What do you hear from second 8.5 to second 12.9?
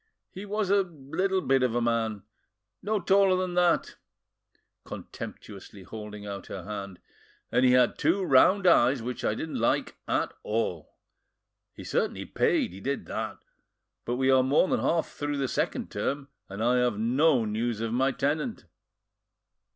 eyes which I didn't like at, all. He certainly paid, he